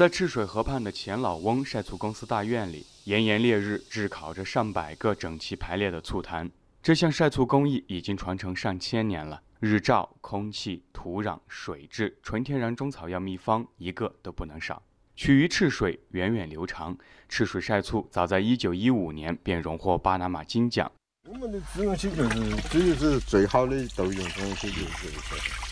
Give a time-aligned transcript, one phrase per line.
[0.00, 6.50] 在赤水河畔的钱老翁晒醋公司大院里，炎炎烈日炙烤着上百个整齐排列的醋坛。
[6.82, 14.82] 这项晒醋工艺已经传承上千年了，日照、空气、土壤、水质、纯天然中草药秘方，一个都不能少。
[15.14, 16.96] 取于赤水，源远流长。
[17.28, 20.90] 赤水晒醋早在1915年便荣获巴拿马金奖。
[21.28, 25.70] 我们的自用性就是，这就是最好的豆用东西，就是这个。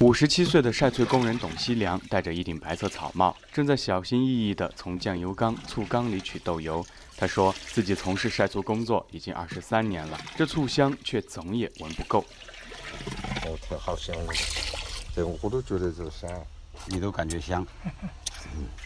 [0.00, 6.84] 五十七岁的晒翠工人董西良戴着一顶白色草帽，正在小心翼翼地从酱油缸、醋缸里取豆油。
[7.18, 12.24] 他说自己从事晒醋工作已经二十三年了，这醋香却总也闻不够。
[13.44, 14.32] 哦，太好香了，
[15.14, 16.30] 这我都觉得这香，
[16.86, 17.66] 你都感觉香。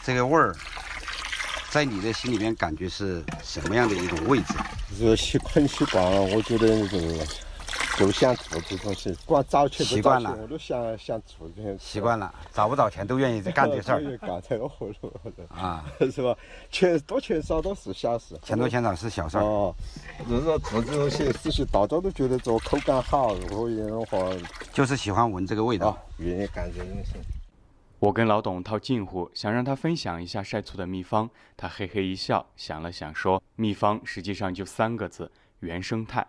[0.02, 0.52] 这个味儿，
[1.70, 4.54] 在你的心里面感觉是什么样的一种位置？
[4.98, 7.24] 这习很习惯了，我觉得这个。
[7.96, 11.76] 就想做这东西，光找钱习惯了，我都想想做这些。
[11.78, 14.18] 习惯了，找不找钱都愿意干这事儿。
[14.18, 15.12] 干这个活路
[15.48, 16.36] 啊， 是吧？
[16.70, 18.36] 钱多钱少都是小事。
[18.42, 19.42] 钱多钱少是小事儿。
[19.42, 19.74] 哦，
[20.28, 24.18] 就是说做这东西，事情大家都觉得做口感好，如果这样的话，
[24.72, 27.12] 就是喜欢闻这个味道，愿意干这东西。
[28.00, 31.30] 我跟老董套近乎，想让他分享一下晒醋的秘方。
[31.56, 36.26] 他嘿嘿一笑，想了想说：“秘方实际上就三个字，原生态。”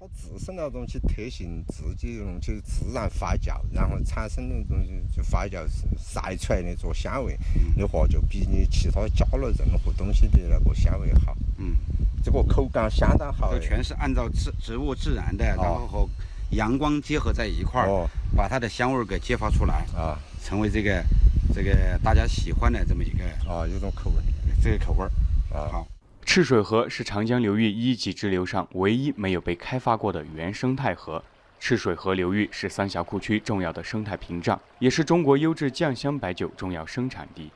[0.00, 5.62] 它自身那东西特性，自己用就自然发酵，然后产生的东西就发酵
[5.98, 7.38] 晒出来的做香味
[7.76, 11.36] 的话，就比你其他加了任何东西的那个香味好。
[11.58, 11.76] 嗯，
[12.24, 13.52] 这个口感相当好。
[13.52, 16.08] 这全是按照植植物自然的，然后和
[16.52, 21.04] 阳光结合在一块儿，把它的香味儿给激发出来啊，成为这个
[21.54, 24.22] 这个大家喜欢的这么一个啊，有种口味，
[24.62, 25.12] 这个口味儿。
[25.54, 25.86] 啊好。
[26.32, 31.20] 赤水河是长江流域一级支流上唯一没有被开发过的原生态河。
[31.58, 37.50] 赤水河流域是三峡库区重要的生态屏障，也是中国优质酱香白酒重要生产地。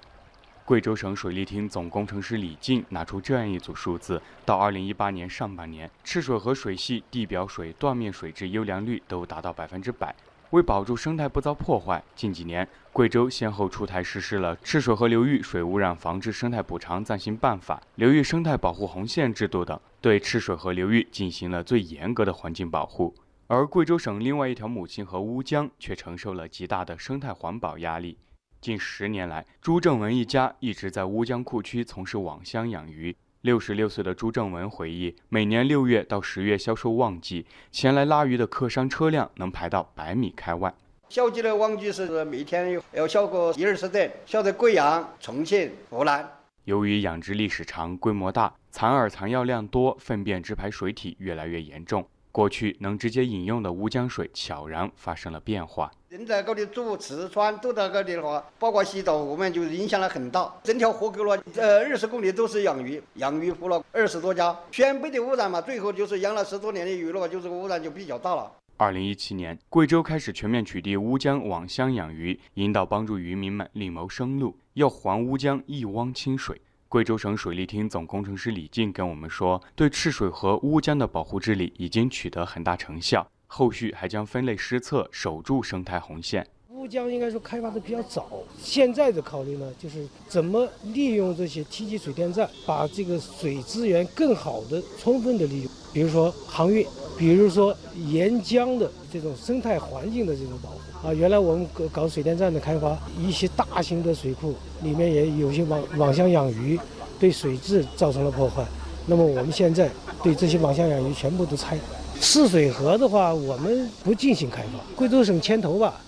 [0.65, 10.13] 贵州省水利厅总工程师李静拿出这样一组数字：到2018年上半年，赤水河水系地表水断面水质优良率都达到百分之百。
[10.55, 23.13] 为保住生态不遭破坏，近几年贵州先后出台实施了《赤水河流域水污染防治生态补偿暂行办法》《流域生态保护红线制度》等，对赤水河流域进行了最严格的环境保护。
[23.49, 28.17] 而贵州省另外一条母亲河乌江却承受了极大的生态环保压力。
[28.61, 33.17] 近十年来，朱正文一家一直在乌江库区从事网箱养鱼。
[33.45, 40.73] 六十六岁的朱正文回忆，每年六月到十月销售旺季，前来拉鱼的客商车辆能排到百米开外。
[41.11, 46.27] 小季的旺季是每天要销个一二十吨，销在贵阳、重庆、湖南。
[46.65, 52.09] 由于养殖历史长、规模大，残饵残药量多，粪便直排水体越来越严重。
[52.35, 55.89] 过去能直接饮用的乌江水悄然发生了变化。
[56.09, 60.53] 人在高里住、吃、穿都在高里的话，包括洗澡，我们就影响了很大。
[60.65, 68.51] 整条河沟了，呃，二十公里都是养鱼，养鱼户了二十多家，全北的污染嘛，最后就是养了十多年的鱼了，就这个污染就比较大了。
[68.79, 76.61] 二零一七年，贵州开始全面取缔乌江网箱养鱼，引导帮助渔民们另谋生路，要还乌江一汪清水。
[76.95, 83.29] 贵州省水利厅总工程师李静跟我们说，对赤水河乌江的保护治理已经取得很大成效。
[83.49, 86.47] 后续还将分类施策，守住生态红线。
[86.85, 88.27] 乌江应该说开发的比较早，
[88.63, 95.71] 现在的考虑呢，就是怎么利用这些梯级水电站，把这个水资源更好的、充分的利用。
[95.95, 96.87] 比如说航运，
[97.17, 97.75] 比如说
[98.09, 101.15] 沿江的这种生态环境的这种保护啊。
[101.15, 104.53] 原来我们搞搞水电站的开发，一些大型的水库
[104.83, 106.79] 里面也有些网网箱养鱼，
[107.19, 108.63] 对水质造成了破坏。
[109.07, 109.91] 那么我们现在
[110.23, 111.79] 对这些网箱养鱼全部都拆。
[112.21, 114.95] 赤水河的话，我们不进行开发。
[114.95, 116.01] 贵州省牵头吧，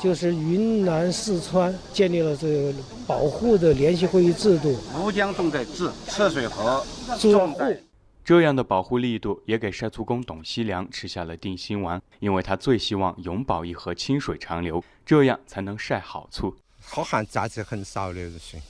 [0.00, 2.74] 就是云南、四川建立了这个
[3.06, 4.76] 保护的联席会议制度。
[5.00, 6.84] 乌江重在治，赤水河
[7.18, 7.80] 重在。
[8.24, 16.54] 这样的保护力度也给晒醋工董希良吃下了定心丸，因为他最希望永保一河清水长流，这样才能晒好醋。
[16.88, 18.60] 它含杂质很少的水。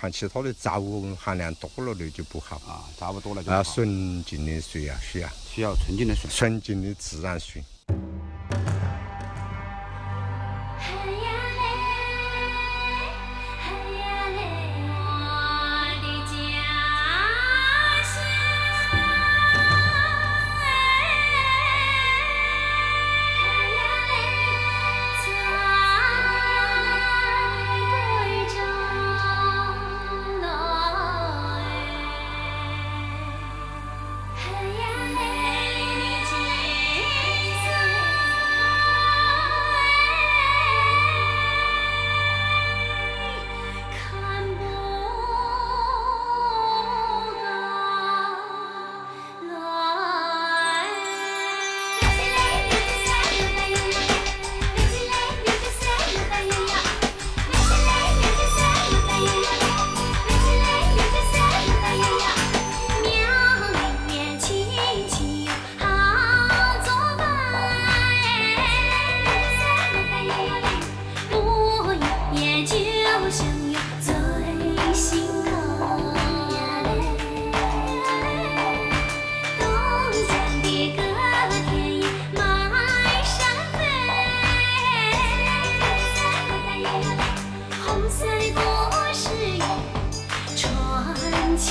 [0.00, 7.60] 含其他的杂物含量多了的就不好啊，杂物多了就要纯净的水啊，需要需要纯净的水，纯净的自然水。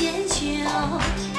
[0.07, 1.36] 千秋。